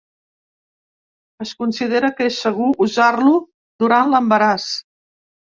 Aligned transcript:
Es 1.45 1.51
considera 1.59 2.11
que 2.21 2.29
és 2.31 2.39
segur 2.47 2.71
usar-lo 2.87 3.37
durant 3.85 4.13
l'embaràs. 4.17 4.67